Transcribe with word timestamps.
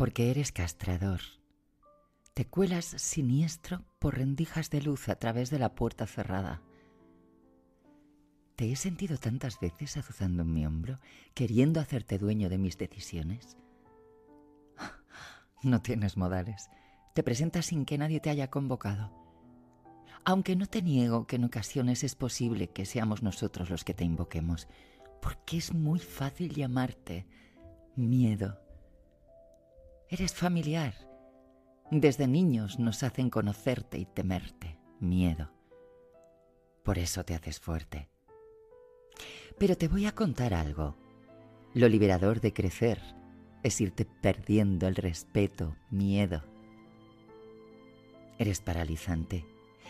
Porque 0.00 0.30
eres 0.30 0.50
castrador. 0.50 1.20
Te 2.32 2.46
cuelas 2.46 2.86
siniestro 2.86 3.84
por 3.98 4.16
rendijas 4.16 4.70
de 4.70 4.80
luz 4.80 5.10
a 5.10 5.16
través 5.16 5.50
de 5.50 5.58
la 5.58 5.74
puerta 5.74 6.06
cerrada. 6.06 6.62
Te 8.56 8.72
he 8.72 8.76
sentido 8.76 9.18
tantas 9.18 9.60
veces 9.60 9.98
azuzando 9.98 10.40
en 10.40 10.54
mi 10.54 10.64
hombro, 10.64 11.00
queriendo 11.34 11.80
hacerte 11.80 12.16
dueño 12.16 12.48
de 12.48 12.56
mis 12.56 12.78
decisiones. 12.78 13.58
No 15.62 15.82
tienes 15.82 16.16
modales. 16.16 16.70
Te 17.14 17.22
presentas 17.22 17.66
sin 17.66 17.84
que 17.84 17.98
nadie 17.98 18.20
te 18.20 18.30
haya 18.30 18.48
convocado. 18.48 19.12
Aunque 20.24 20.56
no 20.56 20.64
te 20.64 20.80
niego 20.80 21.26
que 21.26 21.36
en 21.36 21.44
ocasiones 21.44 22.04
es 22.04 22.14
posible 22.14 22.70
que 22.70 22.86
seamos 22.86 23.22
nosotros 23.22 23.68
los 23.68 23.84
que 23.84 23.92
te 23.92 24.04
invoquemos, 24.04 24.66
porque 25.20 25.58
es 25.58 25.74
muy 25.74 25.98
fácil 25.98 26.54
llamarte 26.54 27.26
miedo. 27.96 28.69
Eres 30.10 30.34
familiar. 30.34 30.94
Desde 31.90 32.26
niños 32.26 32.78
nos 32.78 33.02
hacen 33.02 33.30
conocerte 33.30 33.98
y 33.98 34.06
temerte, 34.06 34.78
miedo. 34.98 35.50
Por 36.82 36.98
eso 36.98 37.24
te 37.24 37.34
haces 37.34 37.60
fuerte. 37.60 38.08
Pero 39.58 39.76
te 39.76 39.88
voy 39.88 40.06
a 40.06 40.14
contar 40.14 40.52
algo. 40.52 40.96
Lo 41.74 41.88
liberador 41.88 42.40
de 42.40 42.52
crecer 42.52 43.00
es 43.62 43.80
irte 43.80 44.04
perdiendo 44.04 44.86
el 44.88 44.96
respeto, 44.96 45.76
miedo. 45.90 46.42
Eres 48.38 48.60
paralizante 48.60 49.44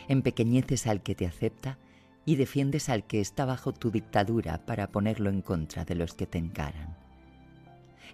empequeñeces 0.08 0.86
al 0.86 1.02
que 1.02 1.14
te 1.14 1.26
acepta 1.26 1.78
y 2.24 2.36
defiendes 2.36 2.88
al 2.88 3.06
que 3.06 3.20
está 3.20 3.44
bajo 3.44 3.72
tu 3.72 3.90
dictadura 3.90 4.64
para 4.66 4.88
ponerlo 4.88 5.30
en 5.30 5.42
contra 5.42 5.84
de 5.84 5.94
los 5.94 6.14
que 6.14 6.26
te 6.26 6.38
encaran. 6.38 6.96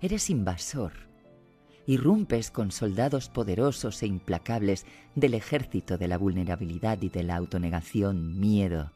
Eres 0.01 0.31
invasor. 0.31 0.93
Irrumpes 1.87 2.51
con 2.51 2.73
soldados 2.73 3.29
poderosos 3.29 4.03
e 4.03 4.07
implacables 4.07 4.87
del 5.15 5.35
ejército 5.35 5.99
de 5.99 6.09
la 6.09 6.19
vulnerabilidad 6.19 7.01
y 7.03 7.09
de 7.09 7.23
la 7.23 7.37
autonegación, 7.37 8.41
miedo. 8.41 8.93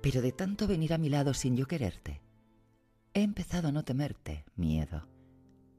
Pero 0.00 0.22
de 0.22 0.32
tanto 0.32 0.66
venir 0.66 0.94
a 0.94 0.98
mi 0.98 1.10
lado 1.10 1.34
sin 1.34 1.56
yo 1.56 1.66
quererte, 1.66 2.22
he 3.12 3.22
empezado 3.22 3.68
a 3.68 3.72
no 3.72 3.84
temerte, 3.84 4.44
miedo, 4.56 5.06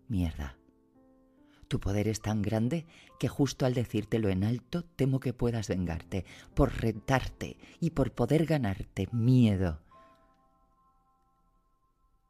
mierda. 0.07 0.57
Tu 1.67 1.79
poder 1.79 2.07
es 2.07 2.21
tan 2.21 2.41
grande 2.43 2.85
que 3.19 3.27
justo 3.27 3.65
al 3.65 3.73
decírtelo 3.73 4.29
en 4.29 4.43
alto 4.43 4.83
temo 4.83 5.19
que 5.19 5.33
puedas 5.33 5.67
vengarte, 5.67 6.25
por 6.53 6.79
retarte 6.79 7.57
y 7.79 7.89
por 7.91 8.11
poder 8.11 8.45
ganarte 8.45 9.07
miedo. 9.11 9.81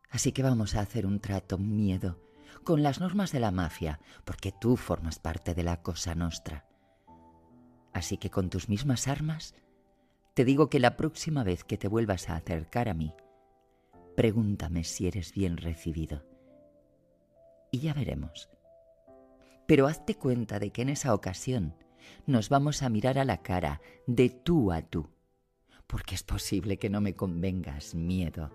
Así 0.09 0.31
que 0.31 0.44
vamos 0.44 0.76
a 0.76 0.80
hacer 0.80 1.06
un 1.06 1.20
trato, 1.20 1.58
miedo, 1.58 2.17
con 2.64 2.84
las 2.84 3.00
normas 3.00 3.31
de 3.31 3.39
la 3.39 3.52
mafia, 3.52 4.00
porque 4.23 4.52
tú 4.52 4.78
formas 4.78 5.20
parte 5.20 5.53
de 5.53 5.64
la 5.64 5.81
cosa 5.81 6.16
nostra. 6.16 6.66
Así 7.94 8.17
que 8.17 8.30
con 8.30 8.50
tus 8.50 8.70
mismas 8.70 9.08
armas, 9.08 9.56
te 10.34 10.45
digo 10.45 10.70
que 10.70 10.80
la 10.80 10.98
próxima 10.98 11.44
vez 11.44 11.64
que 11.64 11.78
te 11.78 11.88
vuelvas 11.88 12.30
a 12.30 12.36
acercar 12.36 12.89
a 12.89 12.94
mí, 12.94 13.14
pregúntame 14.16 14.83
si 14.83 15.08
eres 15.08 15.33
bien 15.33 15.58
recibido. 15.58 16.26
Y 17.72 17.80
ya 17.80 17.94
veremos 17.94 18.50
pero 19.66 19.88
hazte 19.88 20.16
cuenta 20.16 20.59
de 20.59 20.72
que 20.72 20.81
en 20.81 20.89
esa 20.89 21.14
ocasión 21.14 21.76
nos 22.26 22.50
vamos 22.50 22.83
a 22.83 22.89
mirar 22.89 23.17
a 23.17 23.26
la 23.26 23.42
cara 23.42 23.81
de 24.06 24.30
tú 24.30 24.72
a 24.72 24.81
tú, 24.81 25.09
porque 25.88 26.16
es 26.16 26.23
posible 26.23 26.78
que 26.78 26.89
no 26.89 27.02
me 27.02 27.16
convengas 27.16 27.95
miedo. 27.95 28.52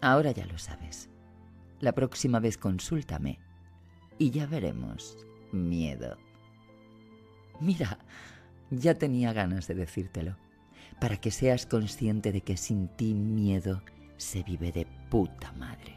Ahora 0.00 0.30
ya 0.30 0.46
lo 0.46 0.58
sabes. 0.58 1.10
La 1.80 1.92
próxima 1.92 2.40
vez 2.40 2.56
consúltame 2.56 3.38
y 4.18 4.30
ya 4.30 4.46
veremos 4.46 5.16
miedo. 5.52 6.16
Mira, 7.60 7.98
ya 8.70 8.94
tenía 8.94 9.32
ganas 9.32 9.66
de 9.66 9.74
decírtelo, 9.74 10.36
para 11.00 11.18
que 11.18 11.30
seas 11.30 11.66
consciente 11.66 12.32
de 12.32 12.40
que 12.40 12.56
sin 12.56 12.88
ti 12.88 13.14
miedo 13.14 13.82
se 14.16 14.42
vive 14.42 14.72
de 14.72 14.86
puta 15.10 15.52
madre. 15.52 15.95